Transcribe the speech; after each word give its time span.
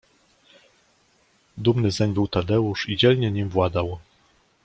Dumny 1.57 1.91
zeń 1.91 2.13
był 2.13 2.27
Tadeusz 2.27 2.89
i 2.89 2.97
dzielnie 2.97 3.31
nim 3.31 3.49
władał. 3.49 3.99